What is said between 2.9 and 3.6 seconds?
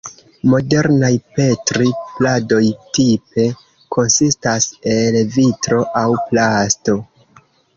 tipe